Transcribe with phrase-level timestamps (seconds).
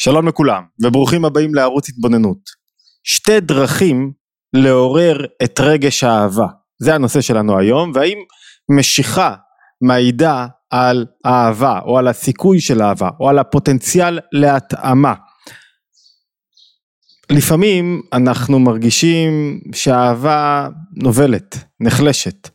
[0.00, 2.38] שלום לכולם וברוכים הבאים לערוץ התבוננות.
[3.04, 4.12] שתי דרכים
[4.52, 6.46] לעורר את רגש האהבה,
[6.78, 8.18] זה הנושא שלנו היום והאם
[8.78, 9.34] משיכה
[9.82, 15.14] מעידה על אהבה או על הסיכוי של אהבה או על הפוטנציאל להתאמה.
[17.30, 22.48] לפעמים אנחנו מרגישים שהאהבה נובלת, נחלשת,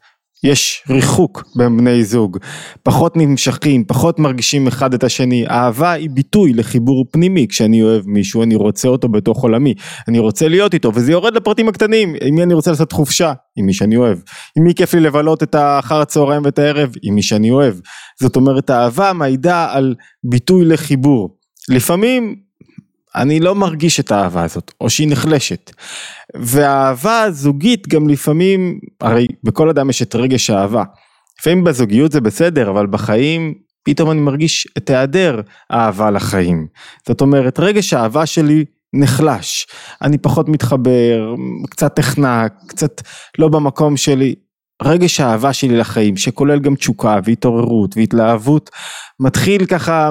[0.43, 2.37] יש ריחוק בין בני זוג,
[2.83, 8.43] פחות נמשכים, פחות מרגישים אחד את השני, אהבה היא ביטוי לחיבור פנימי, כשאני אוהב מישהו
[8.43, 9.73] אני רוצה אותו בתוך עולמי,
[10.07, 13.65] אני רוצה להיות איתו וזה יורד לפרטים הקטנים, עם מי אני רוצה לעשות חופשה, עם
[13.65, 14.17] מי שאני אוהב,
[14.57, 17.75] עם מי כיף לי לבלות את האחר הצהריים ואת הערב, עם מי שאני אוהב,
[18.21, 21.37] זאת אומרת אהבה מעידה על ביטוי לחיבור,
[21.69, 22.35] לפעמים
[23.15, 25.71] אני לא מרגיש את האהבה הזאת, או שהיא נחלשת.
[26.35, 30.83] והאהבה הזוגית גם לפעמים, הרי בכל אדם יש את רגש האהבה.
[31.39, 33.53] לפעמים בזוגיות זה בסדר, אבל בחיים
[33.83, 36.67] פתאום אני מרגיש את היעדר האהבה לחיים.
[37.07, 39.67] זאת אומרת, רגש האהבה שלי נחלש,
[40.01, 41.35] אני פחות מתחבר,
[41.69, 43.01] קצת נחנק, קצת
[43.37, 44.35] לא במקום שלי.
[44.81, 48.69] רגש האהבה שלי לחיים, שכולל גם תשוקה והתעוררות והתלהבות,
[49.19, 50.09] מתחיל ככה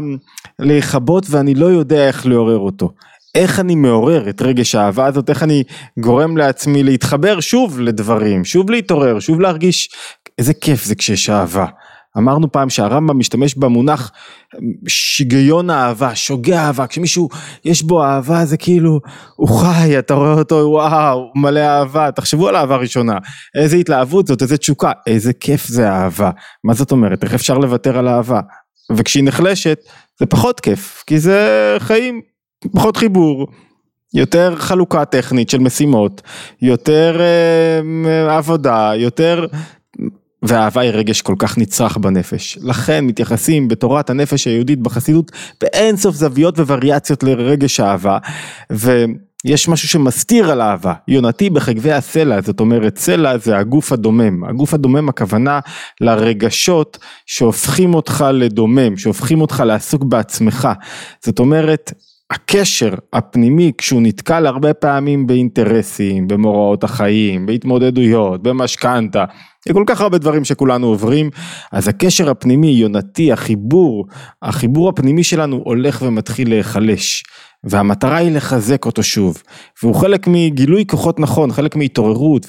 [0.58, 2.90] להיכבות ואני לא יודע איך לעורר אותו.
[3.34, 5.62] איך אני מעורר את רגש האהבה הזאת, איך אני
[5.98, 9.88] גורם לעצמי להתחבר שוב לדברים, שוב להתעורר, שוב להרגיש
[10.38, 11.66] איזה כיף זה כשיש אהבה.
[12.18, 14.12] אמרנו פעם שהרמב"ם משתמש במונח
[14.88, 17.28] שיגיון אהבה, שוגע אהבה, כשמישהו
[17.64, 19.00] יש בו אהבה זה כאילו
[19.36, 23.18] הוא חי, אתה רואה אותו וואו, מלא אהבה, תחשבו על אהבה ראשונה,
[23.54, 26.30] איזה התלהבות זאת, איזה תשוקה, איזה כיף זה אהבה,
[26.64, 28.40] מה זאת אומרת, איך אפשר לוותר על אהבה,
[28.92, 29.80] וכשהיא נחלשת
[30.20, 32.20] זה פחות כיף, כי זה חיים,
[32.72, 33.46] פחות חיבור,
[34.14, 36.22] יותר חלוקה טכנית של משימות,
[36.62, 39.46] יותר אה, עבודה, יותר
[40.42, 42.58] ואהבה היא רגש כל כך נצרך בנפש.
[42.62, 48.18] לכן מתייחסים בתורת הנפש היהודית בחסידות באין סוף זוויות ווריאציות לרגש אהבה.
[48.70, 54.74] ויש משהו שמסתיר על אהבה, יונתי בחגבי הסלע, זאת אומרת סלע זה הגוף הדומם, הגוף
[54.74, 55.60] הדומם הכוונה
[56.00, 60.68] לרגשות שהופכים אותך לדומם, שהופכים אותך לעסוק בעצמך,
[61.24, 61.92] זאת אומרת
[62.30, 69.24] הקשר הפנימי כשהוא נתקל הרבה פעמים באינטרסים, במוראות החיים, בהתמודדויות, במשכנתה,
[69.72, 71.30] כל כך הרבה דברים שכולנו עוברים,
[71.72, 74.06] אז הקשר הפנימי, יונתי, החיבור,
[74.42, 77.24] החיבור הפנימי שלנו הולך ומתחיל להיחלש,
[77.64, 79.42] והמטרה היא לחזק אותו שוב,
[79.82, 82.46] והוא חלק מגילוי כוחות נכון, חלק מהתעוררות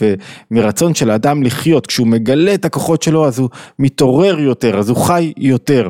[0.52, 3.50] ומרצון של האדם לחיות, כשהוא מגלה את הכוחות שלו אז הוא
[3.80, 5.90] מתעורר יותר, אז הוא חי יותר.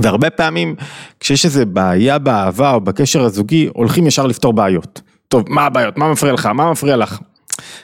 [0.00, 0.74] והרבה פעמים
[1.20, 5.00] כשיש איזה בעיה באהבה או בקשר הזוגי הולכים ישר לפתור בעיות.
[5.28, 7.18] טוב מה הבעיות מה מפריע לך מה מפריע לך.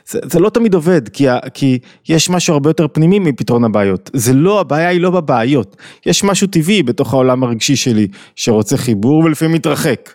[0.09, 4.11] זה, זה לא תמיד עובד כי, כי יש משהו הרבה יותר פנימי מפתרון הבעיות.
[4.15, 5.77] זה לא הבעיה היא לא בבעיות.
[6.07, 8.07] יש משהו טבעי בתוך העולם הרגשי שלי
[8.37, 10.11] שרוצה חיבור ולפעמים מתרחק.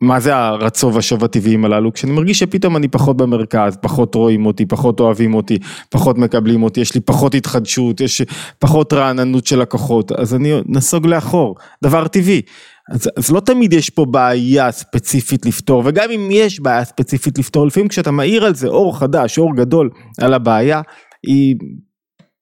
[0.00, 1.92] מה זה הרצו ושוב הטבעיים הללו?
[1.92, 5.58] כשאני מרגיש שפתאום אני פחות במרכז פחות רואים אותי פחות אוהבים אותי
[5.88, 8.22] פחות מקבלים אותי יש לי פחות התחדשות יש
[8.58, 11.56] פחות רעננות של לקוחות אז אני נסוג לאחור.
[11.82, 12.42] דבר טבעי
[12.90, 17.66] אז, אז לא תמיד יש פה בעיה ספציפית לפתור וגם אם יש בעיה ספציפית לפתור
[17.66, 19.90] לפעמים כשאתה מאיר על זה אור חדש אור גדול
[20.20, 20.80] על הבעיה
[21.26, 21.56] היא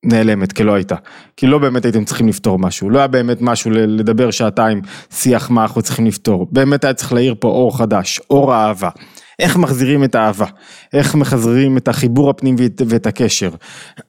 [0.04, 0.94] נעלמת כלא הייתה,
[1.36, 5.62] כי לא באמת הייתם צריכים לפתור משהו, לא היה באמת משהו לדבר שעתיים שיח מה
[5.62, 8.90] אנחנו צריכים לפתור, באמת היה צריך להעיר פה אור חדש, אור האהבה,
[9.38, 10.46] איך מחזירים את האהבה,
[10.92, 13.50] איך מחזירים את החיבור הפנימי ואת הקשר,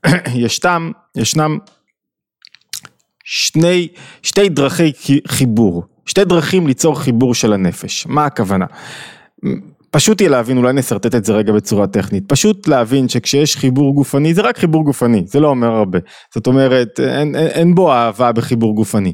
[0.35, 1.57] ישנם, ישנם
[3.23, 3.87] שני,
[4.23, 4.91] שתי דרכי
[5.27, 8.65] חיבור, שתי דרכים ליצור חיבור של הנפש, מה הכוונה?
[9.91, 14.33] פשוט יהיה להבין, אולי נשרטט את זה רגע בצורה טכנית, פשוט להבין שכשיש חיבור גופני
[14.33, 15.99] זה רק חיבור גופני, זה לא אומר הרבה,
[16.33, 19.13] זאת אומרת אין, אין, אין בו אהבה בחיבור גופני,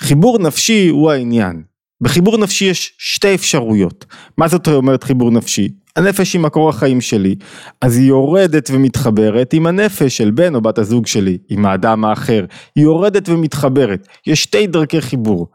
[0.00, 1.62] חיבור נפשי הוא העניין,
[2.00, 4.04] בחיבור נפשי יש שתי אפשרויות,
[4.38, 5.68] מה זאת אומרת חיבור נפשי?
[5.96, 7.34] הנפש היא מקור החיים שלי,
[7.80, 12.44] אז היא יורדת ומתחברת עם הנפש של בן או בת הזוג שלי, עם האדם האחר,
[12.76, 15.46] היא יורדת ומתחברת, יש שתי דרכי חיבור,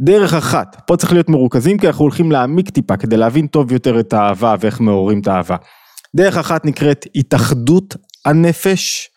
[0.00, 4.00] דרך אחת, פה צריך להיות מרוכזים כי אנחנו הולכים להעמיק טיפה כדי להבין טוב יותר
[4.00, 5.56] את האהבה ואיך מעוררים את האהבה,
[6.16, 9.08] דרך אחת נקראת התאחדות הנפש,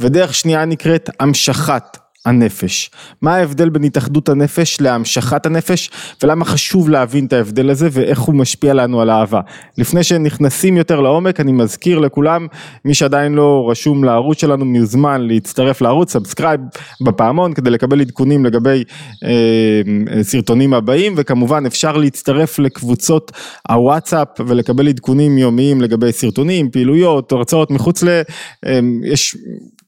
[0.00, 2.90] ודרך שנייה נקראת המשכת הנפש.
[3.22, 5.90] מה ההבדל בין התאחדות הנפש להמשכת הנפש
[6.22, 9.40] ולמה חשוב להבין את ההבדל הזה ואיך הוא משפיע לנו על האהבה.
[9.78, 12.46] לפני שנכנסים יותר לעומק אני מזכיר לכולם
[12.84, 16.60] מי שעדיין לא רשום לערוץ שלנו מוזמן להצטרף לערוץ subscribe
[17.00, 18.84] בפעמון כדי לקבל עדכונים לגבי
[19.24, 23.32] אה, סרטונים הבאים וכמובן אפשר להצטרף לקבוצות
[23.68, 28.08] הוואטסאפ ולקבל עדכונים יומיים לגבי סרטונים פעילויות הרצאות מחוץ ל...
[28.66, 29.36] אה, יש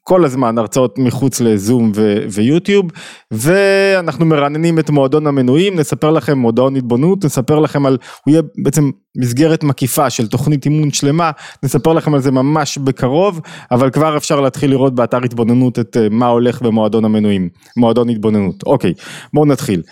[0.02, 2.86] כל הזמן הרצאות מחוץ לזום ו- ויוטיוב,
[3.30, 8.90] ואנחנו מרעננים את מועדון המנויים, נספר לכם מועדון התבוננות, נספר לכם על, הוא יהיה בעצם
[9.18, 11.30] מסגרת מקיפה של תוכנית אימון שלמה,
[11.62, 13.40] נספר לכם על זה ממש בקרוב,
[13.70, 18.62] אבל כבר אפשר להתחיל לראות באתר התבוננות את אה, מה הולך במועדון המנויים, מועדון התבוננות.
[18.66, 18.94] אוקיי,
[19.34, 19.82] בואו נתחיל.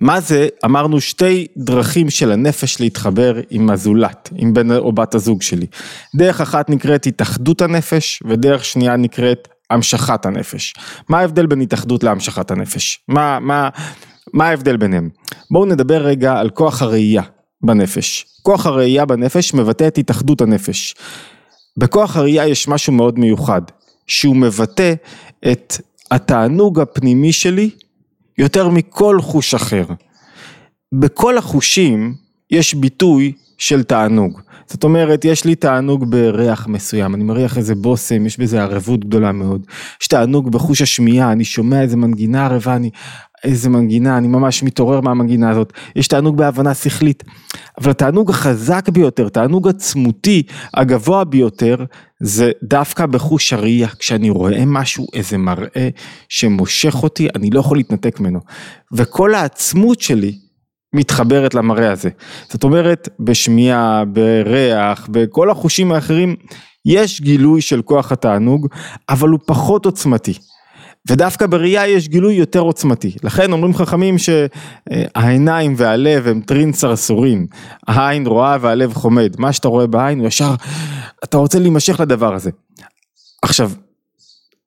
[0.00, 0.48] מה זה?
[0.64, 5.66] אמרנו שתי דרכים של הנפש להתחבר עם הזולת, עם בן או בת הזוג שלי.
[6.14, 10.74] דרך אחת נקראת התאחדות הנפש, ודרך שנייה נקראת המשכת הנפש.
[11.08, 13.04] מה ההבדל בין התאחדות להמשכת הנפש?
[13.08, 13.68] מה, מה,
[14.32, 15.08] מה ההבדל ביניהם?
[15.50, 17.22] בואו נדבר רגע על כוח הראייה
[17.62, 18.26] בנפש.
[18.42, 20.94] כוח הראייה בנפש מבטא את התאחדות הנפש.
[21.76, 23.62] בכוח הראייה יש משהו מאוד מיוחד,
[24.06, 24.94] שהוא מבטא
[25.52, 25.76] את
[26.10, 27.70] התענוג הפנימי שלי
[28.40, 29.84] יותר מכל חוש אחר.
[30.94, 32.14] בכל החושים
[32.50, 34.40] יש ביטוי של תענוג.
[34.66, 39.32] זאת אומרת, יש לי תענוג בריח מסוים, אני מריח איזה בושם, יש בזה ערבות גדולה
[39.32, 39.66] מאוד.
[40.02, 42.90] יש תענוג בחוש השמיעה, אני שומע איזה מנגינה ערבה, אני...
[43.44, 45.72] איזה מנגינה, אני ממש מתעורר מהמנגינה הזאת.
[45.96, 47.24] יש תענוג בהבנה שכלית.
[47.80, 50.42] אבל התענוג החזק ביותר, תענוג עצמותי
[50.74, 51.76] הגבוה ביותר,
[52.20, 53.88] זה דווקא בחוש הראייה.
[53.88, 55.88] כשאני רואה משהו, איזה מראה
[56.28, 58.40] שמושך אותי, אני לא יכול להתנתק ממנו.
[58.92, 60.32] וכל העצמות שלי,
[60.94, 62.10] מתחברת למראה הזה.
[62.48, 66.36] זאת אומרת, בשמיעה, בריח, בכל החושים האחרים,
[66.86, 68.66] יש גילוי של כוח התענוג,
[69.08, 70.34] אבל הוא פחות עוצמתי.
[71.08, 73.16] ודווקא בראייה יש גילוי יותר עוצמתי.
[73.22, 77.46] לכן אומרים חכמים שהעיניים והלב הם טרין צרצורים.
[77.88, 79.34] העין רואה והלב חומד.
[79.38, 80.54] מה שאתה רואה בעין הוא ישר,
[81.24, 82.50] אתה רוצה להימשך לדבר הזה.
[83.42, 83.70] עכשיו,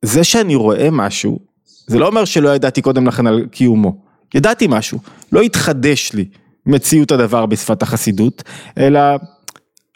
[0.02, 1.40] זה שאני רואה משהו,
[1.88, 4.04] זה לא אומר שלא ידעתי קודם לכן על קיומו.
[4.34, 5.00] ידעתי משהו,
[5.32, 6.26] לא התחדש לי
[6.66, 8.44] מציאות הדבר בשפת החסידות,
[8.78, 9.00] אלא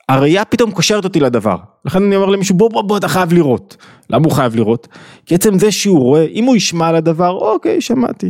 [0.09, 1.57] הראייה פתאום קושרת אותי לדבר.
[1.87, 3.77] לכן אני אומר למישהו בוא בוא בוא אתה חייב לראות.
[4.09, 4.87] למה הוא חייב לראות?
[5.25, 8.29] כי עצם זה שהוא רואה, אם הוא ישמע על הדבר, אוקיי שמעתי.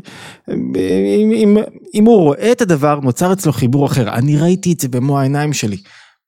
[0.50, 1.58] אם, אם,
[1.94, 4.14] אם הוא רואה את הדבר נוצר אצלו חיבור אחר.
[4.14, 5.78] אני ראיתי את זה במו העיניים שלי.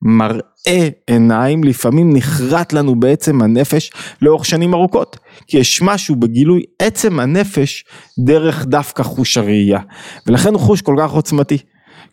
[0.01, 3.91] מראה עיניים לפעמים נחרט לנו בעצם הנפש
[4.21, 5.17] לאורך שנים ארוכות.
[5.47, 7.83] כי יש משהו בגילוי עצם הנפש
[8.19, 9.79] דרך דווקא חוש הראייה.
[10.27, 11.57] ולכן הוא חוש כל כך עוצמתי.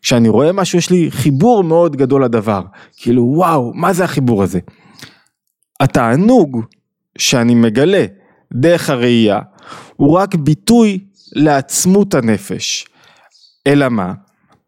[0.03, 2.63] כשאני רואה משהו יש לי חיבור מאוד גדול לדבר.
[2.97, 4.59] כאילו וואו, מה זה החיבור הזה?
[5.81, 6.65] התענוג
[7.19, 8.05] שאני מגלה
[8.53, 9.41] דרך הראייה
[9.97, 10.99] הוא רק ביטוי
[11.33, 12.87] לעצמות הנפש.
[13.67, 14.13] אלא מה?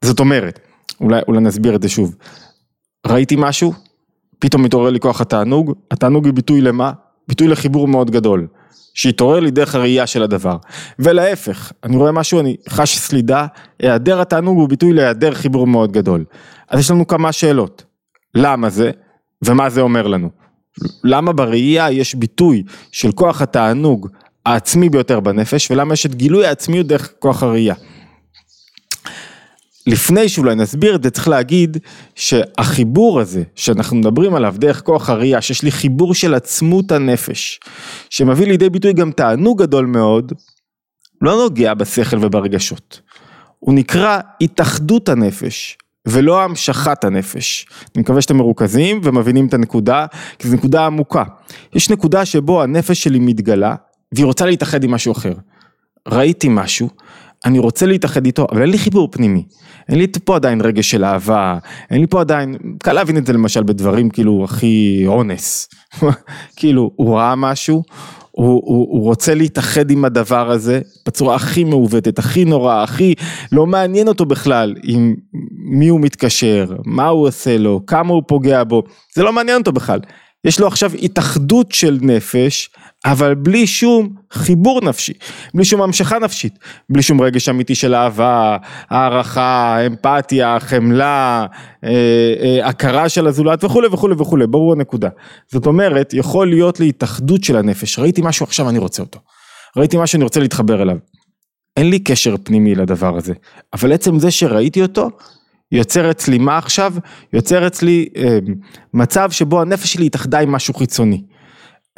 [0.05, 0.61] זאת אומרת,
[1.01, 2.17] אולי, אולי נסביר את זה שוב.
[3.07, 3.73] ראיתי משהו,
[4.39, 6.93] פתאום מתעורר לי כוח התענוג, התענוג היא ביטוי למה?
[7.29, 8.47] ביטוי לחיבור מאוד גדול,
[8.95, 10.57] שהתעורר לי דרך הראייה של הדבר.
[10.99, 13.47] ולהפך, אני רואה משהו, אני חש סלידה,
[13.79, 16.25] היעדר התענוג הוא ביטוי להיעדר חיבור מאוד גדול.
[16.69, 17.85] אז יש לנו כמה שאלות,
[18.35, 18.91] למה זה,
[19.45, 20.31] ומה זה אומר לנו.
[21.05, 24.09] למה בראייה יש ביטוי של כוח התענוג
[24.47, 27.75] העצמי ביותר בנפש, ולמה יש את גילוי העצמיות דרך כוח הראייה.
[29.87, 31.79] לפני שאולי נסביר את זה, צריך להגיד
[32.15, 37.61] שהחיבור הזה שאנחנו מדברים עליו דרך כוח הראייה, שיש לי חיבור של עצמות הנפש,
[38.11, 40.33] שמביא לידי ביטוי גם תענוג גדול מאוד,
[41.21, 43.01] לא נוגע בשכל וברגשות.
[43.59, 45.79] הוא נקרא התאחדות הנפש,
[46.11, 47.67] ולא המשכת הנפש.
[47.95, 50.07] אני מקווה שאתם מרוכזים ומבינים את הנקודה,
[50.39, 51.25] כי זו נקודה עמוקה.
[51.75, 53.75] יש נקודה שבו הנפש שלי מתגלה,
[54.13, 55.33] והיא רוצה להתאחד עם משהו אחר.
[56.09, 56.89] ראיתי משהו,
[57.45, 59.45] אני רוצה להתאחד איתו, אבל אין לי חיבור פנימי.
[59.89, 61.59] אין לי פה עדיין רגש של אהבה,
[61.91, 65.69] אין לי פה עדיין, קל להבין את זה למשל בדברים כאילו הכי אונס.
[66.57, 67.83] כאילו, הוא ראה משהו,
[68.39, 73.15] הוא, הוא, הוא רוצה להתאחד עם הדבר הזה בצורה הכי מעוותת, הכי נורא, הכי
[73.53, 75.15] לא מעניין אותו בכלל עם
[75.53, 78.83] מי הוא מתקשר, מה הוא עושה לו, כמה הוא פוגע בו,
[79.15, 80.01] זה לא מעניין אותו בכלל.
[80.45, 82.71] יש לו עכשיו התאחדות של נפש,
[83.05, 85.13] אבל בלי שום חיבור נפשי,
[85.55, 86.59] בלי שום המשכה נפשית,
[86.91, 88.57] בלי שום רגש אמיתי של אהבה,
[88.91, 91.47] הערכה, אמפתיה, חמלה,
[91.85, 91.91] אה,
[92.41, 95.09] אה, הכרה של הזולת וכולי וכולי וכולי, ברור הנקודה.
[95.53, 99.19] זאת אומרת, יכול להיות לי התאחדות של הנפש, ראיתי משהו עכשיו אני רוצה אותו,
[99.77, 100.97] ראיתי משהו אני רוצה להתחבר אליו.
[101.77, 103.33] אין לי קשר פנימי לדבר הזה,
[103.73, 105.11] אבל עצם זה שראיתי אותו,
[105.73, 106.95] יוצר אצלי מה עכשיו?
[107.33, 108.39] יוצר אצלי אה,
[108.95, 111.23] מצב שבו הנפש שלי התאחדה עם משהו חיצוני.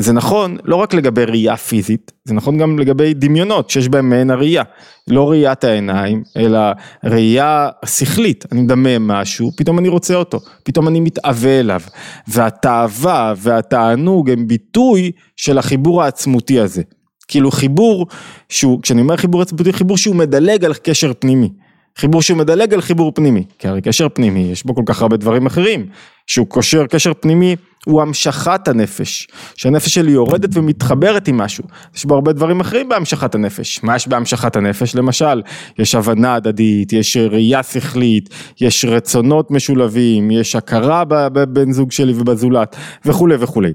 [0.00, 4.30] זה נכון לא רק לגבי ראייה פיזית, זה נכון גם לגבי דמיונות שיש בהם מעין
[4.30, 4.62] הראייה.
[5.08, 6.60] לא ראיית העיניים, אלא
[7.04, 8.44] ראייה שכלית.
[8.52, 11.80] אני מדמה משהו, פתאום אני רוצה אותו, פתאום אני מתאווה אליו.
[12.28, 16.82] והתאווה והתענוג הם ביטוי של החיבור העצמותי הזה.
[17.28, 18.06] כאילו חיבור
[18.48, 21.50] שהוא, כשאני אומר חיבור עצמותי, חיבור שהוא מדלג על קשר פנימי.
[21.96, 25.16] חיבור שהוא מדלג על חיבור פנימי, כי הרי קשר פנימי יש בו כל כך הרבה
[25.16, 25.86] דברים אחרים,
[26.26, 27.56] שהוא קושר קשר פנימי
[27.86, 31.64] הוא המשכת הנפש, שהנפש שלי יורדת ומתחברת עם משהו.
[31.96, 33.82] יש בו הרבה דברים אחרים בהמשכת הנפש.
[33.82, 34.94] מה יש בהמשכת הנפש?
[34.94, 35.42] למשל,
[35.78, 38.28] יש הבנה הדדית, יש ראייה שכלית,
[38.60, 43.72] יש רצונות משולבים, יש הכרה בבן זוג שלי ובזולת וכולי וכולי.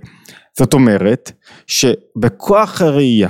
[0.57, 1.31] זאת אומרת
[1.67, 3.29] שבכוח הראייה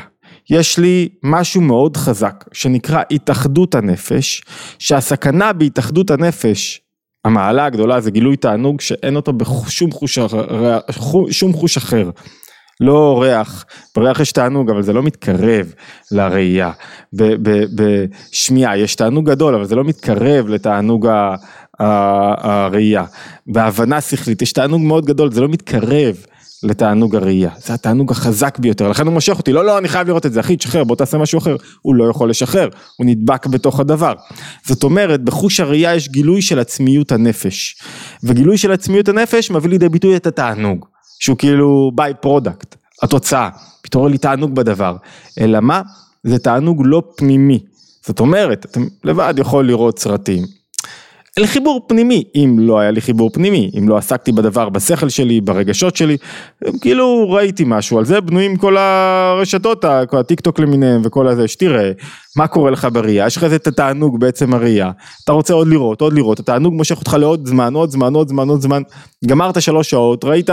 [0.50, 4.44] יש לי משהו מאוד חזק שנקרא התאחדות הנפש,
[4.80, 6.82] שהסכנה בהתאחדות הנפש
[7.26, 10.20] המעלה הגדולה זה גילוי תענוג שאין אותו בשום חוש,
[11.32, 12.10] שום חוש אחר.
[12.82, 15.74] לא ריח, בריח יש תענוג אבל זה לא מתקרב
[16.12, 16.72] לראייה,
[17.76, 21.08] בשמיעה יש תענוג גדול אבל זה לא מתקרב לתענוג
[21.80, 23.06] הראייה,
[23.48, 26.26] בהבנה שכלית יש תענוג מאוד גדול זה לא מתקרב
[26.64, 30.26] לתענוג הראייה, זה התענוג החזק ביותר, לכן הוא מושך אותי, לא לא אני חייב לראות
[30.26, 33.80] את זה, אחי תשחרר בוא תעשה משהו אחר, הוא לא יכול לשחרר, הוא נדבק בתוך
[33.80, 34.14] הדבר,
[34.66, 37.82] זאת אומרת בחוש הראייה יש גילוי של עצמיות הנפש,
[38.24, 40.86] וגילוי של עצמיות הנפש מביא לידי ביטוי את התענוג,
[41.20, 43.50] שהוא כאילו by-product, התוצאה,
[43.84, 44.96] פתאום לי תענוג בדבר,
[45.40, 45.82] אלא מה?
[46.24, 47.60] זה תענוג לא פנימי,
[48.08, 50.44] זאת אומרת, אתם לבד יכול לראות סרטים,
[51.40, 55.96] לחיבור פנימי, אם לא היה לי חיבור פנימי, אם לא עסקתי בדבר בשכל שלי, ברגשות
[55.96, 56.18] שלי,
[56.82, 61.92] כאילו ראיתי משהו, על זה בנויים כל הרשתות, כל הטיק טוק למיניהם וכל הזה, שתראה
[62.38, 64.92] מה קורה לך בראייה, יש לך את התענוג בעצם הראייה,
[65.24, 68.50] אתה רוצה עוד לראות, עוד לראות, התענוג מושך אותך לעוד זמן, עוד זמן, עוד זמן,
[68.50, 68.82] עוד זמן,
[69.26, 70.50] גמרת שלוש שעות, ראית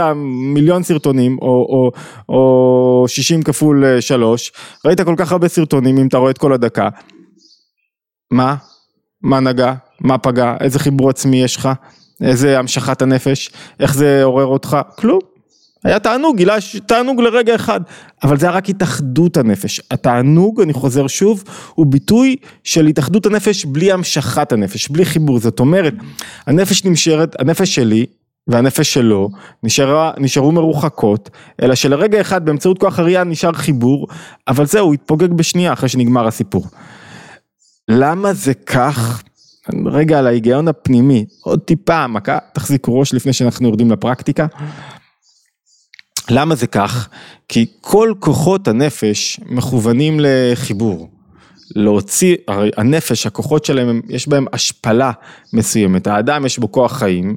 [0.53, 1.91] מיליון סרטונים, או, או,
[2.29, 4.51] או שישים כפול שלוש,
[4.85, 6.89] ראית כל כך הרבה סרטונים אם אתה רואה את כל הדקה,
[8.31, 8.55] מה?
[9.23, 9.73] מה נגע?
[9.99, 11.69] מה פגע, איזה חיבור עצמי יש לך,
[12.21, 15.19] איזה המשכת הנפש, איך זה עורר אותך, כלום.
[15.83, 17.81] היה תענוג, גילה תענוג לרגע אחד,
[18.23, 19.81] אבל זה היה רק התאחדות הנפש.
[19.91, 25.39] התענוג, אני חוזר שוב, הוא ביטוי של התאחדות הנפש בלי המשכת הנפש, בלי חיבור.
[25.39, 25.93] זאת אומרת,
[26.47, 28.05] הנפש נמשרת, הנפש שלי
[28.47, 29.29] והנפש שלו
[29.63, 31.29] נשארה, נשארו מרוחקות,
[31.61, 34.07] אלא שלרגע אחד באמצעות כוח הראייה נשאר חיבור,
[34.47, 36.65] אבל זהו, התפוגג בשנייה אחרי שנגמר הסיפור.
[37.87, 39.23] למה זה כך?
[39.85, 44.45] רגע על ההיגיון הפנימי, עוד טיפה העמקה, תחזיקו ראש לפני שאנחנו יורדים לפרקטיקה.
[46.29, 47.09] למה זה כך?
[47.47, 51.09] כי כל כוחות הנפש מכוונים לחיבור.
[51.75, 55.11] להוציא, הרי הנפש, הכוחות שלהם, יש בהם השפלה
[55.53, 57.35] מסוימת, האדם יש בו כוח חיים,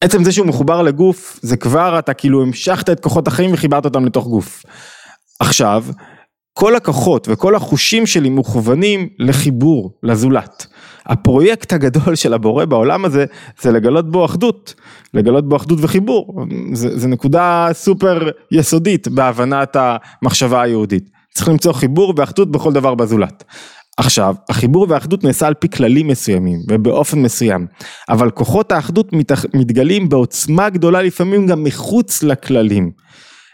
[0.00, 4.06] עצם זה שהוא מחובר לגוף, זה כבר אתה כאילו המשכת את כוחות החיים וחיברת אותם
[4.06, 4.64] לתוך גוף.
[5.40, 5.84] עכשיו,
[6.60, 10.66] כל הכוחות וכל החושים שלי מוכוונים לחיבור, לזולת.
[11.06, 13.24] הפרויקט הגדול של הבורא בעולם הזה,
[13.60, 14.74] זה לגלות בו אחדות,
[15.14, 16.44] לגלות בו אחדות וחיבור.
[16.72, 21.10] זה נקודה סופר יסודית בהבנת המחשבה היהודית.
[21.34, 23.44] צריך למצוא חיבור ואחדות בכל דבר בזולת.
[23.96, 27.66] עכשיו, החיבור והאחדות נעשה על פי כללים מסוימים ובאופן מסוים,
[28.08, 29.12] אבל כוחות האחדות.
[29.54, 32.90] מתגלים בעוצמה גדולה לפעמים גם מחוץ לכללים.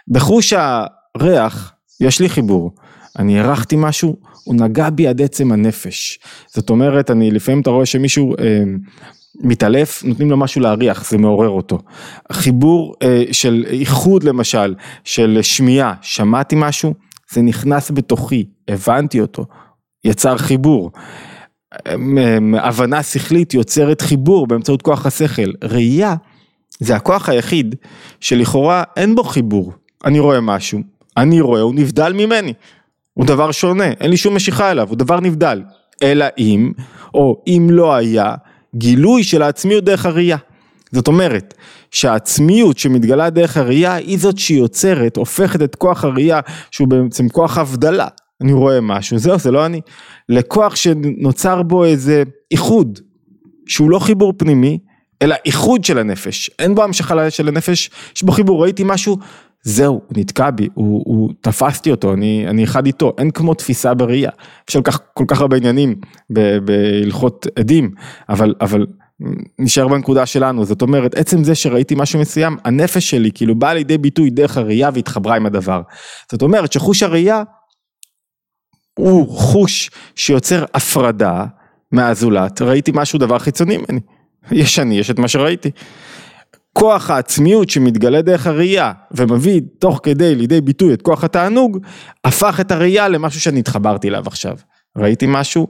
[0.08, 0.52] בחוש
[1.14, 2.72] הריח יש לי חיבור,
[3.18, 6.18] אני הרחתי משהו, הוא נגע בי עד עצם הנפש.
[6.46, 8.62] זאת אומרת, אני לפעמים אתה רואה שמישהו אה,
[9.40, 11.78] מתעלף, נותנים לו משהו להריח, זה מעורר אותו.
[12.32, 16.94] חיבור אה, של איחוד למשל, של שמיעה, שמעתי משהו,
[17.30, 19.46] זה נכנס בתוכי, הבנתי אותו,
[20.04, 20.90] יצר חיבור.
[22.54, 25.50] הבנה שכלית יוצרת חיבור באמצעות כוח השכל.
[25.64, 26.14] ראייה
[26.80, 27.74] זה הכוח היחיד
[28.20, 29.72] שלכאורה אין בו חיבור.
[30.04, 30.80] אני רואה משהו,
[31.16, 32.52] אני רואה, הוא נבדל ממני.
[33.16, 35.62] הוא דבר שונה, אין לי שום משיכה אליו, הוא דבר נבדל.
[36.02, 36.72] אלא אם,
[37.14, 38.34] או אם לא היה,
[38.74, 40.36] גילוי של העצמיות דרך הראייה.
[40.92, 41.54] זאת אומרת,
[41.90, 48.08] שהעצמיות שמתגלה דרך הראייה היא זאת שיוצרת, הופכת את כוח הראייה, שהוא בעצם כוח הבדלה.
[48.40, 49.80] אני רואה משהו, זהו, זה לא אני.
[50.28, 52.98] לכוח שנוצר בו איזה איחוד,
[53.66, 54.78] שהוא לא חיבור פנימי,
[55.22, 56.50] אלא איחוד של הנפש.
[56.58, 59.18] אין בו המשכה של הנפש, יש בו חיבור, ראיתי משהו,
[59.68, 63.94] זהו, הוא נתקע בי, הוא, הוא תפסתי אותו, אני, אני אחד איתו, אין כמו תפיסה
[63.94, 64.30] בראייה.
[64.70, 65.94] יש כל כל כך הרבה עניינים
[66.30, 67.90] בהלכות עדים,
[68.28, 68.86] אבל, אבל
[69.58, 73.98] נשאר בנקודה שלנו, זאת אומרת, עצם זה שראיתי משהו מסוים, הנפש שלי כאילו באה לידי
[73.98, 75.82] ביטוי דרך הראייה והתחברה עם הדבר.
[76.32, 77.42] זאת אומרת שחוש הראייה
[78.98, 81.44] הוא חוש שיוצר הפרדה
[81.92, 84.00] מהזולת, ראיתי משהו דבר חיצוני ממני,
[84.52, 85.70] יש אני, יש את מה שראיתי.
[86.78, 91.78] כוח העצמיות שמתגלה דרך הראייה ומביא תוך כדי לידי ביטוי את כוח התענוג,
[92.24, 94.56] הפך את הראייה למשהו שאני התחברתי אליו עכשיו.
[94.96, 95.66] ראיתי משהו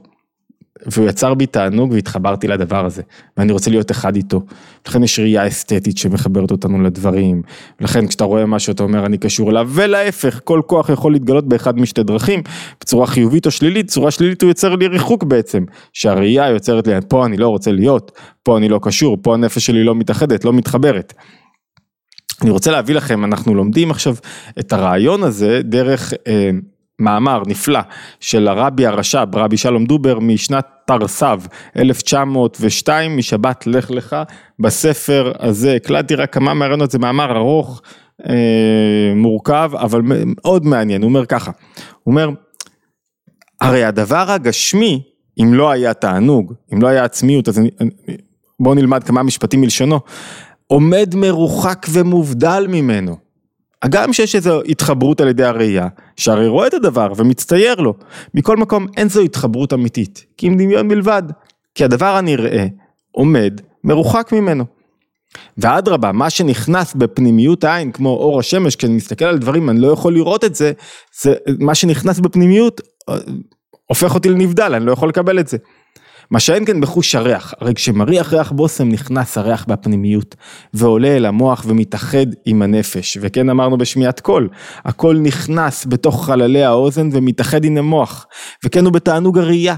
[0.85, 3.01] והוא יצר בי תענוג והתחברתי לדבר הזה
[3.37, 4.41] ואני רוצה להיות אחד איתו.
[4.87, 7.41] לכן יש ראייה אסתטית שמחברת אותנו לדברים,
[7.81, 11.79] לכן כשאתה רואה משהו אתה אומר אני קשור אליו ולהפך כל כוח יכול להתגלות באחד
[11.79, 12.41] משתי דרכים
[12.81, 17.25] בצורה חיובית או שלילית, צורה שלילית הוא יוצר לי ריחוק בעצם, שהראייה יוצרת לי פה
[17.25, 18.11] אני לא רוצה להיות,
[18.43, 21.13] פה אני לא קשור, פה הנפש שלי לא מתאחדת, לא מתחברת.
[22.41, 24.15] אני רוצה להביא לכם, אנחנו לומדים עכשיו
[24.59, 26.49] את הרעיון הזה דרך אה,
[26.99, 27.79] מאמר נפלא
[28.19, 31.37] של הרבי הרש"ב, רבי שלום דובר משנת תרס"ו,
[31.77, 34.15] 1902, משבת לך לך,
[34.59, 37.81] בספר הזה הקלטתי רק כמה מהרעיונות, זה מאמר ארוך,
[38.29, 41.51] אה, מורכב, אבל מאוד מעניין, הוא אומר ככה,
[42.03, 42.29] הוא אומר,
[43.61, 45.03] הרי הדבר הגשמי,
[45.41, 47.69] אם לא היה תענוג, אם לא היה עצמיות, אז אני,
[48.59, 49.99] בואו נלמד כמה משפטים מלשונו,
[50.67, 53.26] עומד מרוחק ומובדל ממנו.
[53.83, 57.93] הגם שיש איזו התחברות על ידי הראייה, שהרי רואה את הדבר ומצטייר לו.
[58.33, 61.23] מכל מקום אין זו התחברות אמיתית, כי אם דמיון בלבד.
[61.75, 62.65] כי הדבר הנראה
[63.11, 64.65] עומד מרוחק ממנו.
[65.57, 70.13] ואדרבה, מה שנכנס בפנימיות העין, כמו אור השמש, כשאני מסתכל על דברים אני לא יכול
[70.13, 70.71] לראות את זה,
[71.21, 72.81] זה מה שנכנס בפנימיות
[73.85, 75.57] הופך אותי לנבדל, אני לא יכול לקבל את זה.
[76.31, 80.35] מה שאין כן בחוש הריח, הרי כשמריח ריח בושם נכנס הריח בפנימיות
[80.73, 84.49] ועולה אל המוח ומתאחד עם הנפש, וכן אמרנו בשמיעת קול,
[84.85, 88.25] הקול נכנס בתוך חללי האוזן ומתאחד עם המוח,
[88.65, 89.75] וכן הוא בתענוג הראייה.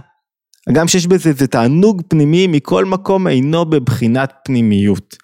[0.72, 5.16] גם שיש בזה איזה תענוג פנימי מכל מקום אינו בבחינת פנימיות.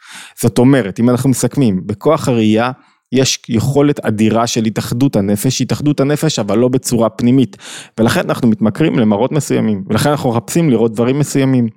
[0.42, 2.72] זאת אומרת, אם אנחנו מסכמים, בכוח הראייה
[3.16, 7.58] יש יכולת אדירה של התאחדות הנפש, התאחדות הנפש אבל לא בצורה פנימית,
[8.00, 11.68] ולכן אנחנו מתמכרים למראות מסוימים, ולכן אנחנו מחפשים לראות דברים מסוימים.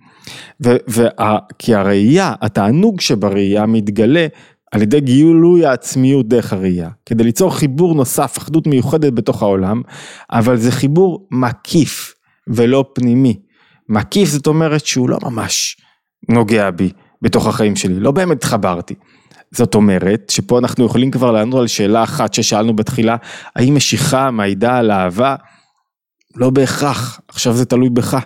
[0.64, 4.26] ו- וה- כי הראייה, התענוג שבראייה מתגלה
[4.72, 9.82] על ידי גילוי העצמיות דרך הראייה, כדי ליצור חיבור נוסף, אחדות מיוחדת בתוך העולם,
[10.30, 12.14] אבל זה חיבור מקיף
[12.48, 13.38] ולא פנימי.
[13.88, 15.76] מקיף זאת אומרת שהוא לא ממש
[16.28, 16.90] נוגע בי
[17.22, 18.94] בתוך החיים שלי, לא באמת התחברתי.
[19.50, 23.16] זאת אומרת שפה אנחנו יכולים כבר לענות על שאלה אחת ששאלנו בתחילה,
[23.56, 25.36] האם משיכה מעידה על אהבה?
[26.36, 28.18] לא בהכרח, עכשיו זה תלוי בך.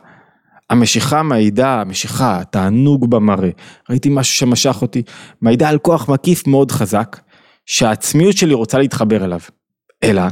[0.70, 3.50] המשיכה מעידה, המשיכה, התענוג במראה,
[3.90, 5.02] ראיתי משהו שמשך אותי,
[5.40, 7.20] מעידה על כוח מקיף מאוד חזק,
[7.66, 9.40] שהעצמיות שלי רוצה להתחבר אליו.
[10.02, 10.22] אלא,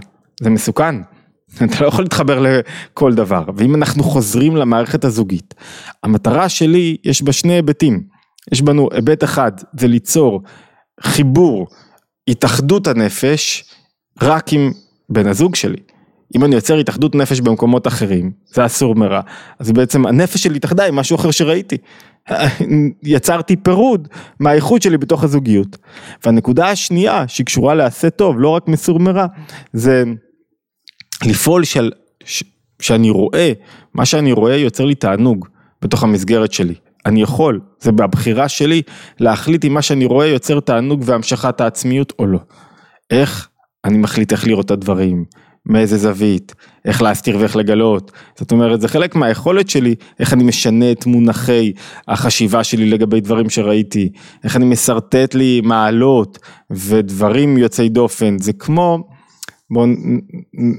[0.41, 0.95] זה מסוכן.
[1.65, 5.55] אתה לא יכול להתחבר לכל דבר, ואם אנחנו חוזרים למערכת הזוגית,
[6.03, 8.03] המטרה שלי, יש בה שני היבטים.
[8.53, 10.43] יש בנו היבט אחד, זה ליצור
[11.03, 11.67] חיבור,
[12.29, 13.65] התאחדות הנפש,
[14.23, 14.73] רק עם
[15.09, 15.79] בן הזוג שלי.
[16.37, 19.21] אם אני יוצר התאחדות נפש במקומות אחרים, זה אסור מרע,
[19.59, 21.77] אז בעצם הנפש שלי התאחדה עם משהו אחר שראיתי.
[23.03, 24.09] יצרתי פירוד
[24.41, 25.77] מהאיכות שלי בתוך הזוגיות.
[26.25, 29.27] והנקודה השנייה שהיא קשורה לעשה טוב, לא רק מסור מרע,
[29.73, 30.05] זה
[31.27, 31.91] לפעול של,
[32.25, 32.45] ש,
[32.81, 33.53] שאני רואה,
[33.95, 35.49] מה שאני רואה יוצר לי תענוג
[35.83, 36.75] בתוך המסגרת שלי.
[37.07, 38.83] אני יכול, זה בבחירה שלי
[39.21, 42.39] להחליט אם מה שאני רואה יוצר תענוג והמשכת העצמיות או לא.
[43.11, 43.49] איך?
[43.85, 45.25] אני מחליט איך לראות את הדברים,
[45.67, 48.13] מאיזה זווית, איך להסתיר ואיך לגלות.
[48.39, 51.73] זאת אומרת, זה חלק מהיכולת שלי, איך אני משנה את מונחי
[52.09, 54.13] החשיבה שלי לגבי דברים שראיתי,
[54.45, 56.39] איך אני משרטט לי מעלות
[56.71, 58.39] ודברים יוצאי דופן.
[58.39, 59.09] זה כמו,
[59.71, 59.87] בואו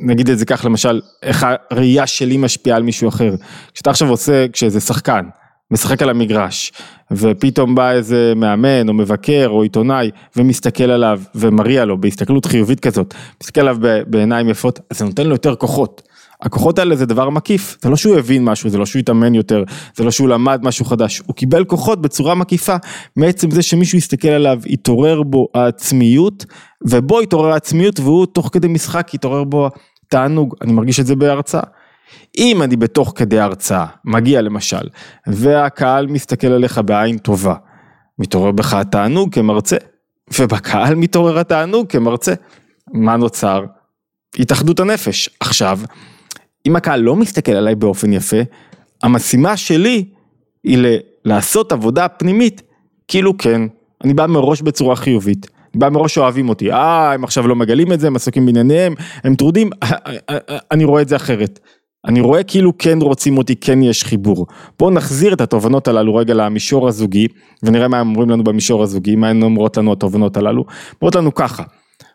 [0.04, 3.36] נגיד את זה כך למשל, איך הראייה שלי משפיעה על מישהו אחר.
[3.74, 5.26] כשאתה עכשיו עושה, כשאיזה שחקן,
[5.72, 6.72] משחק על המגרש,
[7.12, 13.14] ופתאום בא איזה מאמן או מבקר או עיתונאי ומסתכל עליו ומריע לו בהסתכלות חיובית כזאת,
[13.42, 16.02] מסתכל עליו בעיניים יפות, אז זה נותן לו יותר כוחות.
[16.42, 19.64] הכוחות האלה זה דבר מקיף, זה לא שהוא הבין משהו, זה לא שהוא התאמן יותר,
[19.96, 22.76] זה לא שהוא למד משהו חדש, הוא קיבל כוחות בצורה מקיפה,
[23.16, 26.46] מעצם זה שמישהו יסתכל עליו, יתעורר בו העצמיות,
[26.88, 29.70] ובו יתעורר העצמיות והוא תוך כדי משחק יתעורר בו
[30.08, 31.62] תענוג, אני מרגיש את זה בהרצאה.
[32.38, 34.90] אם אני בתוך כדי הרצאה, מגיע למשל,
[35.28, 37.56] והקהל מסתכל עליך בעין טובה,
[38.20, 39.78] מתעורר בך התענוג כמרצה,
[40.40, 42.34] ובקהל מתעורר התענוג כמרצה.
[42.94, 43.66] מה נוצר?
[44.40, 45.30] התאחדות הנפש.
[45.40, 45.80] עכשיו,
[46.66, 48.42] אם הקהל לא מסתכל עליי באופן יפה,
[49.04, 50.06] המשימה שלי
[50.64, 52.62] היא לעשות עבודה פנימית,
[53.08, 53.62] כאילו כן,
[54.04, 55.48] אני בא מראש בצורה חיובית.
[55.76, 58.94] בא מראש אוהבים אותי, אה, הם עכשיו לא מגלים את זה, הם עסוקים בענייניהם,
[59.24, 59.70] הם טרודים,
[60.72, 61.60] אני רואה את זה אחרת.
[62.06, 64.48] אני רואה כאילו כן רוצים אותי, כן יש חיבור.
[64.80, 67.28] בואו נחזיר את התובנות הללו רגע למישור הזוגי,
[67.64, 70.66] ונראה מה הם אומרים לנו במישור הזוגי, מה הן אומרות לנו התובנות הללו.
[71.02, 71.64] אומרות לנו ככה,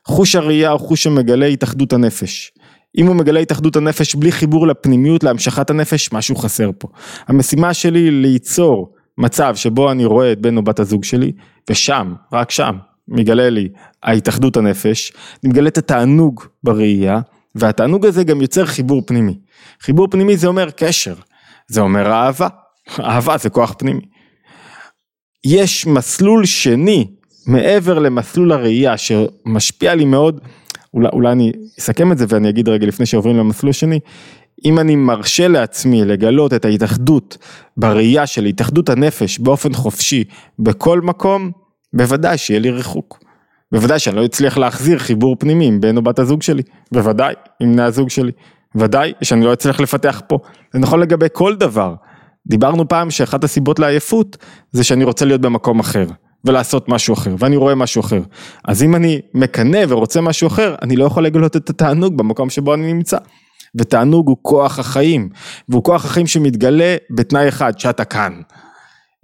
[0.06, 2.52] חוש הראייה הוא חוש שמגלה התאחדות הנפש.
[2.98, 6.88] אם הוא מגלה התאחדות הנפש בלי חיבור לפנימיות, להמשכת הנפש, משהו חסר פה.
[7.28, 11.32] המשימה שלי היא ליצור מצב שבו אני רואה את בן או בת הזוג שלי,
[11.70, 12.76] ושם, רק שם,
[13.08, 13.68] מגלה לי
[14.02, 15.12] ההתאחדות הנפש,
[15.44, 17.20] אני מגלה את התענוג בראייה,
[17.56, 19.38] והתענוג הזה גם יוצר חיבור פנימי.
[19.80, 21.14] חיבור פנימי זה אומר קשר,
[21.68, 22.48] זה אומר אהבה,
[23.00, 24.02] אהבה זה כוח פנימי.
[25.44, 27.06] יש מסלול שני
[27.46, 30.40] מעבר למסלול הראייה שמשפיע לי מאוד,
[30.94, 34.00] אולי, אולי אני אסכם את זה ואני אגיד רגע לפני שעוברים למסלול השני,
[34.64, 37.38] אם אני מרשה לעצמי לגלות את ההתאחדות
[37.76, 40.24] בראייה של התאחדות הנפש באופן חופשי
[40.58, 41.50] בכל מקום,
[41.92, 43.25] בוודאי שיהיה לי ריחוק.
[43.72, 47.72] בוודאי שאני לא אצליח להחזיר חיבור פנימי עם בן או בת הזוג שלי, בוודאי, עם
[47.72, 48.32] בני הזוג שלי,
[48.74, 50.38] ודאי שאני לא אצליח לפתח פה,
[50.72, 51.94] זה נכון לגבי כל דבר.
[52.46, 54.36] דיברנו פעם שאחת הסיבות לעייפות
[54.72, 56.06] זה שאני רוצה להיות במקום אחר
[56.44, 58.20] ולעשות משהו אחר ואני רואה משהו אחר.
[58.64, 62.74] אז אם אני מקנא ורוצה משהו אחר, אני לא יכול לגלות את התענוג במקום שבו
[62.74, 63.16] אני נמצא.
[63.78, 65.28] ותענוג הוא כוח החיים,
[65.68, 68.40] והוא כוח החיים שמתגלה בתנאי אחד, שאתה כאן.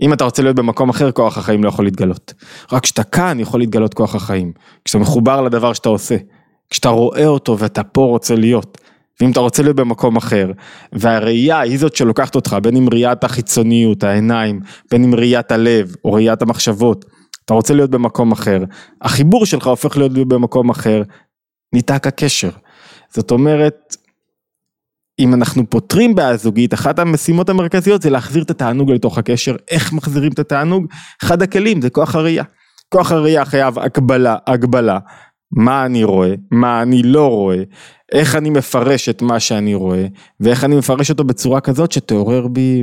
[0.02, 2.34] אם אתה רוצה להיות במקום אחר, כוח החיים לא יכול להתגלות.
[2.72, 4.52] רק כשאתה כאן יכול להתגלות כוח החיים.
[4.84, 6.16] כשאתה מחובר לדבר שאתה עושה.
[6.70, 8.78] כשאתה רואה אותו ואתה פה רוצה להיות.
[9.20, 10.50] ואם אתה רוצה להיות במקום אחר,
[10.92, 14.60] והראייה היא זאת שלוקחת אותך, בין אם ראיית החיצוניות, העיניים,
[14.90, 17.04] בין אם ראיית הלב, או ראיית המחשבות,
[17.44, 18.64] אתה רוצה להיות במקום אחר,
[19.02, 21.02] החיבור שלך הופך להיות במקום אחר,
[21.72, 22.50] ניתק הקשר.
[23.14, 23.96] זאת אומרת,
[25.18, 29.92] אם אנחנו פותרים בעיה זוגית, אחת המשימות המרכזיות זה להחזיר את התענוג לתוך הקשר, איך
[29.92, 30.86] מחזירים את התענוג?
[31.22, 32.44] אחד הכלים זה כוח הראייה.
[32.88, 34.98] כוח הראייה חייב הקבלה, הגבלה,
[35.52, 37.62] מה אני רואה, מה אני לא רואה,
[38.12, 40.06] איך אני מפרש את מה שאני רואה,
[40.40, 42.82] ואיך אני מפרש אותו בצורה כזאת שתעורר בי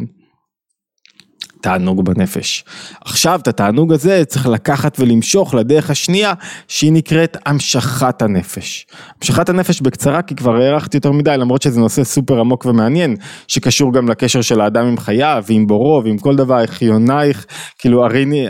[1.61, 2.63] תענוג בנפש.
[3.05, 6.33] עכשיו את התענוג הזה צריך לקחת ולמשוך לדרך השנייה
[6.67, 8.87] שהיא נקראת המשכת הנפש.
[9.21, 13.15] המשכת הנפש בקצרה כי כבר הארכתי יותר מדי למרות שזה נושא סופר עמוק ומעניין
[13.47, 17.45] שקשור גם לקשר של האדם עם חייו ועם בורו ועם כל דבר איך יונייך
[17.77, 18.47] כאילו הריני,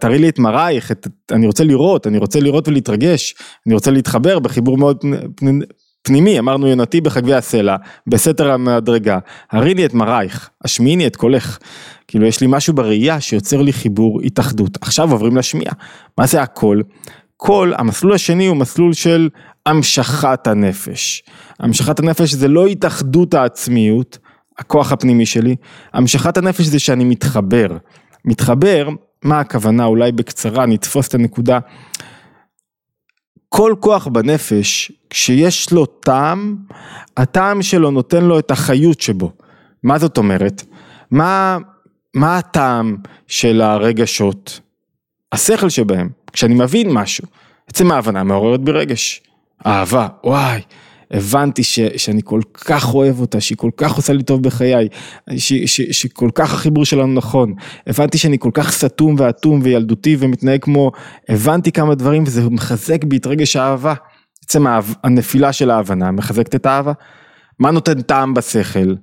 [0.00, 0.92] תראי לי את מראייך,
[1.32, 3.34] אני רוצה לראות, אני רוצה לראות ולהתרגש,
[3.66, 5.04] אני רוצה להתחבר בחיבור מאוד
[6.02, 9.18] פנימי, אמרנו יונתי בחגבי הסלע, בסתר המדרגה,
[9.50, 11.58] הריני את מרייך, השמיעיני את קולך.
[12.08, 14.78] כאילו יש לי משהו בראייה שיוצר לי חיבור התאחדות.
[14.80, 15.72] עכשיו עוברים לשמיעה.
[16.18, 16.82] מה זה הקול?
[17.36, 19.28] קול, המסלול השני הוא מסלול של
[19.66, 21.22] המשכת הנפש.
[21.60, 24.18] המשכת הנפש זה לא התאחדות העצמיות,
[24.58, 25.56] הכוח הפנימי שלי,
[25.92, 27.66] המשכת הנפש זה שאני מתחבר.
[28.24, 28.88] מתחבר,
[29.24, 29.84] מה הכוונה?
[29.84, 31.58] אולי בקצרה נתפוס את הנקודה.
[33.54, 36.56] כל כוח בנפש, כשיש לו טעם,
[37.16, 39.32] הטעם שלו נותן לו את החיות שבו.
[39.82, 40.62] מה זאת אומרת?
[41.10, 41.58] מה,
[42.14, 44.60] מה הטעם של הרגשות?
[45.32, 47.24] השכל שבהם, כשאני מבין משהו,
[47.66, 49.22] עצם ההבנה מעוררת בי רגש.
[49.66, 50.62] אהבה, וואי,
[51.12, 54.88] הבנתי ש, שאני כל כך אוהב אותה, שהיא כל כך עושה לי טוב בחיי,
[55.36, 57.54] ש, ש, שכל כך החיבור שלנו נכון,
[57.86, 60.92] הבנתי שאני כל כך סתום ואטום וילדותי ומתנהג כמו,
[61.28, 63.94] הבנתי כמה דברים וזה מחזק בי את רגש האהבה,
[64.42, 64.64] בעצם
[65.04, 66.92] הנפילה של ההבנה מחזקת את האהבה.
[67.58, 68.94] מה נותן טעם בשכל?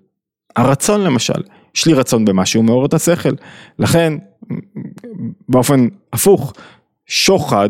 [0.55, 1.41] הרצון למשל,
[1.75, 3.33] יש לי רצון במשהו מעורר את השכל,
[3.79, 4.13] לכן
[5.49, 6.53] באופן הפוך,
[7.07, 7.69] שוחד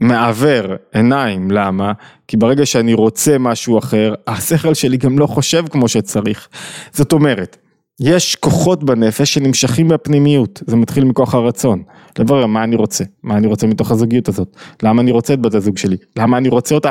[0.00, 1.92] מעוור עיניים, למה?
[2.28, 6.48] כי ברגע שאני רוצה משהו אחר, השכל שלי גם לא חושב כמו שצריך.
[6.92, 7.56] זאת אומרת,
[8.00, 11.82] יש כוחות בנפש שנמשכים בפנימיות, זה מתחיל מכוח הרצון.
[12.18, 15.54] לברר מה אני רוצה, מה אני רוצה מתוך הזוגיות הזאת, למה אני רוצה את בת
[15.54, 16.90] הזוג שלי, למה אני רוצה אותה,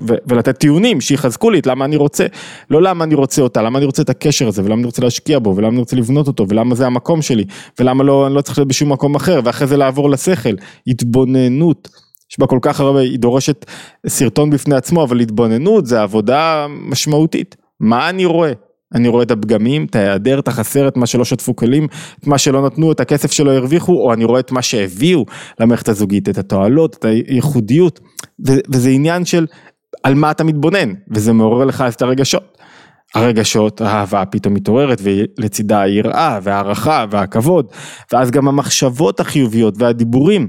[0.00, 2.26] ו- ולתת טיעונים שיחזקו לי את למה אני רוצה,
[2.70, 5.38] לא למה אני רוצה אותה, למה אני רוצה את הקשר הזה, ולמה אני רוצה להשקיע
[5.38, 7.44] בו, ולמה אני רוצה לבנות אותו, ולמה זה המקום שלי,
[7.80, 10.54] ולמה לא, אני לא צריך להיות בשום מקום אחר, ואחרי זה לעבור לשכל,
[10.86, 12.05] התבוננות.
[12.30, 13.64] יש בה כל כך הרבה, היא דורשת
[14.06, 17.56] סרטון בפני עצמו, אבל התבוננות זה עבודה משמעותית.
[17.80, 18.52] מה אני רואה?
[18.94, 21.86] אני רואה את הפגמים, את ההיעדר, את החסר, את מה שלא שתפו כלים,
[22.20, 25.24] את מה שלא נתנו, את הכסף שלא הרוויחו, או אני רואה את מה שהביאו
[25.60, 28.00] למערכת הזוגית, את התועלות, את הייחודיות,
[28.70, 29.46] וזה עניין של
[30.02, 32.56] על מה אתה מתבונן, וזה מעורר לך את הרגשות.
[33.14, 37.66] הרגשות, האהבה פתאום מתעוררת ולצידה היראה והערכה והכבוד,
[38.12, 40.48] ואז גם המחשבות החיוביות והדיבורים.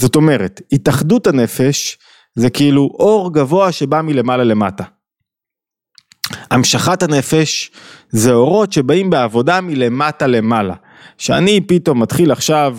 [0.00, 1.98] זאת אומרת, התאחדות הנפש
[2.34, 4.84] זה כאילו אור גבוה שבא מלמעלה למטה.
[6.50, 7.70] המשכת הנפש
[8.10, 10.74] זה אורות שבאים בעבודה מלמטה למעלה.
[11.18, 12.78] שאני פתאום מתחיל עכשיו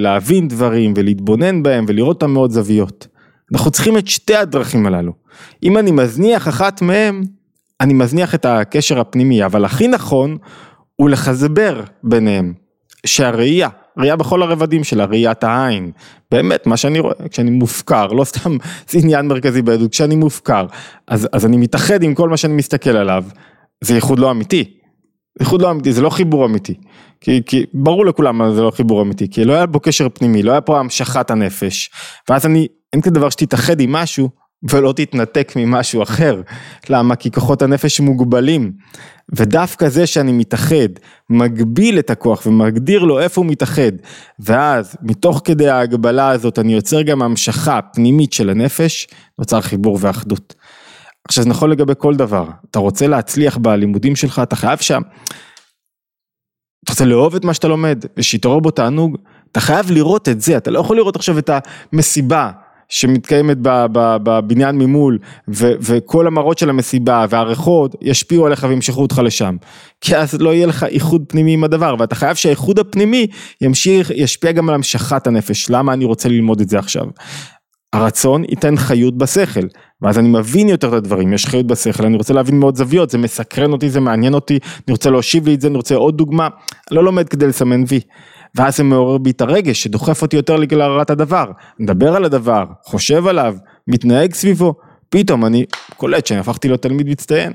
[0.00, 3.06] להבין דברים ולהתבונן בהם ולראות אותם מאוד זוויות.
[3.52, 5.12] אנחנו צריכים את שתי הדרכים הללו.
[5.62, 7.22] אם אני מזניח אחת מהם,
[7.80, 10.36] אני מזניח את הקשר הפנימי, אבל הכי נכון
[10.96, 12.54] הוא לחזבר ביניהם.
[13.06, 15.90] שהראייה, ראייה בכל הרבדים שלה, ראיית העין,
[16.30, 18.56] באמת מה שאני רואה, כשאני מופקר, לא סתם
[18.88, 20.66] זה עניין מרכזי בעדות, כשאני מופקר,
[21.08, 23.24] אז, אז אני מתאחד עם כל מה שאני מסתכל עליו,
[23.80, 24.64] זה ייחוד לא אמיתי,
[25.40, 26.74] ייחוד לא אמיתי, זה לא חיבור אמיתי,
[27.20, 30.52] כי, כי ברור לכולם זה לא חיבור אמיתי, כי לא היה בו קשר פנימי, לא
[30.52, 31.90] היה פה המשכת הנפש,
[32.28, 34.28] ואז אני, אין כזה דבר שתתאחד עם משהו
[34.70, 36.42] ולא תתנתק ממשהו אחר.
[36.90, 37.16] למה?
[37.16, 38.72] כי כוחות הנפש מוגבלים.
[39.36, 40.88] ודווקא זה שאני מתאחד,
[41.30, 43.92] מגביל את הכוח ומגדיר לו איפה הוא מתאחד,
[44.38, 49.06] ואז מתוך כדי ההגבלה הזאת אני יוצר גם המשכה פנימית של הנפש,
[49.38, 50.54] נוצר חיבור ואחדות.
[51.28, 55.02] עכשיו זה נכון לגבי כל דבר, אתה רוצה להצליח בלימודים שלך, אתה חייב שם,
[56.84, 59.16] אתה רוצה לאהוב את מה שאתה לומד, ושיתעורר בו תענוג,
[59.52, 61.50] אתה חייב לראות את זה, אתה לא יכול לראות עכשיו את
[61.92, 62.50] המסיבה.
[62.88, 63.56] שמתקיימת
[64.22, 69.56] בבניין ממול ו, וכל המראות של המסיבה והריחות ישפיעו עליך וימשכו אותך לשם.
[70.00, 73.26] כי אז לא יהיה לך איחוד פנימי עם הדבר ואתה חייב שהאיחוד הפנימי
[73.60, 75.70] ימשיך ישפיע גם על המשכת הנפש.
[75.70, 77.04] למה אני רוצה ללמוד את זה עכשיו?
[77.92, 79.66] הרצון ייתן חיות בשכל,
[80.02, 83.18] ואז אני מבין יותר את הדברים, יש חיות בשכל, אני רוצה להבין מאוד זוויות, זה
[83.18, 86.48] מסקרן אותי, זה מעניין אותי, אני רוצה להושיב לי את זה, אני רוצה עוד דוגמה,
[86.90, 88.00] לא לומד כדי לסמן וי.
[88.56, 91.44] ואז זה מעורר בי את הרגש שדוחף אותי יותר להרעת הדבר,
[91.78, 93.56] מדבר על הדבר, חושב עליו,
[93.88, 94.74] מתנהג סביבו,
[95.10, 95.64] פתאום אני
[95.96, 97.52] קולט שאני הפכתי להיות תלמיד מצטיין.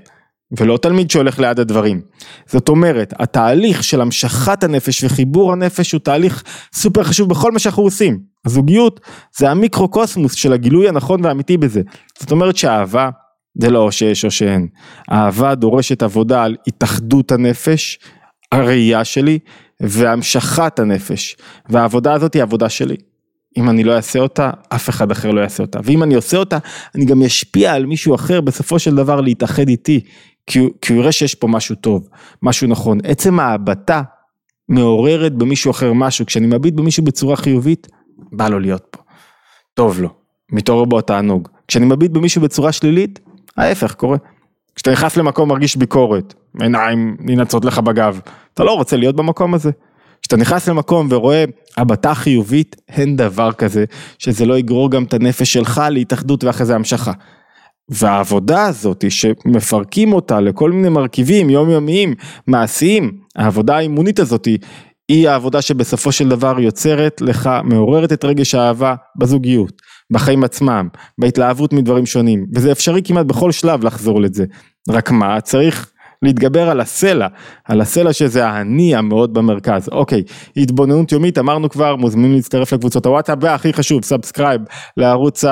[0.60, 2.02] ולא תלמיד שהולך ליד הדברים.
[2.46, 7.84] זאת אומרת, התהליך של המשכת הנפש וחיבור הנפש הוא תהליך סופר חשוב בכל מה שאנחנו
[7.84, 8.20] עושים.
[8.46, 9.00] הזוגיות
[9.38, 11.82] זה המיקרוקוסמוס של הגילוי הנכון והאמיתי בזה.
[12.20, 13.10] זאת אומרת שאהבה
[13.62, 14.68] זה לא או שיש או שאין.
[15.12, 18.00] אהבה דורשת עבודה על התאחדות הנפש,
[18.52, 19.40] הראייה שלי,
[19.80, 21.38] והמשכת הנפש.
[21.70, 22.96] והעבודה הזאת היא עבודה שלי.
[23.58, 25.80] אם אני לא אעשה אותה, אף אחד אחר לא יעשה אותה.
[25.84, 26.58] ואם אני עושה אותה,
[26.96, 30.00] אני גם אשפיע על מישהו אחר בסופו של דבר להתאחד איתי.
[30.48, 32.10] כי הוא, כי הוא יראה שיש פה משהו טוב,
[32.42, 32.98] משהו נכון.
[33.04, 34.02] עצם ההבטה
[34.70, 37.88] מעוררת במישהו אחר משהו, כשאני מביט במישהו בצורה חיובית,
[38.32, 39.02] בא לו להיות פה.
[39.74, 40.10] טוב לו,
[40.52, 41.48] מתעורר בו התענוג.
[41.68, 43.20] כשאני מביט במישהו בצורה שלילית,
[43.58, 44.18] ההפך קורה.
[44.84, 48.20] כשאתה נכנס למקום מרגיש ביקורת, עיניים ננצות לך בגב,
[48.54, 49.72] אתה לא רוצה להיות במקום הזה.
[50.22, 51.46] כשאתה נכנס למקום ורואה
[51.78, 53.86] הבטה חיובית, אין דבר כזה
[54.20, 57.12] שזה לא יגרור גם את הנפש שלך להתאחדות ואחרי זה המשכה.
[57.90, 62.14] והעבודה הזאת שמפרקים אותה לכל מיני מרכיבים יומיומיים,
[62.48, 64.48] מעשיים, העבודה האימונית הזאת
[65.08, 71.74] היא העבודה שבסופו של דבר יוצרת לך, מעוררת את רגש האהבה בזוגיות, בחיים עצמם, בהתלהבות
[71.74, 74.46] מדברים שונים, וזה אפשרי כמעט בכל שלב לחזור לזה.
[74.90, 75.90] רק מה, צריך
[76.22, 77.28] להתגבר על הסלע,
[77.66, 79.90] על הסלע שזה האני המאוד במרכז.
[79.92, 80.24] אוקיי,
[80.58, 84.62] התבוננות יומית, אמרנו כבר, מוזמנים להצטרף לקבוצות הוואטסאפ, והכי חשוב, subscribe
[84.98, 85.46] לערוץ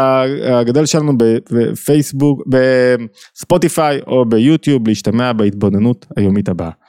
[0.51, 1.13] הגדל שלנו
[1.51, 6.80] בפייסבוק, בספוטיפיי או ביוטיוב, להשתמע בהתבוננות היומית הבאה.